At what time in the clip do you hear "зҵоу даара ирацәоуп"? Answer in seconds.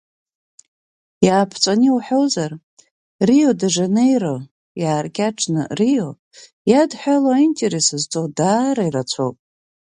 8.01-9.37